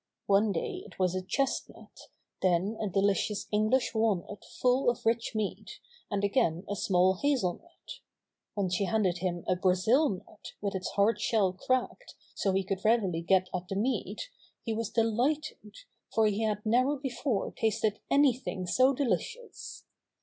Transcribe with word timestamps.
One 0.25 0.51
day 0.51 0.81
it 0.83 0.97
was 0.97 1.13
a 1.13 1.21
chestnut, 1.21 2.07
then 2.41 2.75
a 2.81 2.89
delicious 2.89 3.45
English 3.51 3.93
walnut 3.93 4.43
full 4.59 4.89
of 4.89 5.05
rich 5.05 5.33
meat, 5.35 5.79
and 6.09 6.23
again 6.23 6.65
a 6.67 6.75
small 6.75 7.17
hazelnut. 7.21 7.99
When 8.55 8.67
she 8.71 8.85
handed 8.85 9.19
him 9.19 9.43
a 9.47 9.55
Brazil 9.55 10.09
nut, 10.09 10.53
with 10.59 10.73
its 10.73 10.89
hard 10.89 11.21
shell 11.21 11.53
cracked 11.53 12.15
so 12.33 12.51
he 12.51 12.63
could 12.63 12.83
readily 12.83 13.21
get 13.21 13.47
at 13.53 13.67
the 13.67 13.75
meat, 13.75 14.31
he 14.63 14.73
was 14.73 14.89
delighted, 14.89 15.75
for 16.11 16.25
he 16.25 16.41
had 16.41 16.65
never 16.65 16.97
before 16.97 17.51
tasted 17.51 17.99
anything 18.09 18.65
so 18.65 18.95
delicious. 18.95 19.85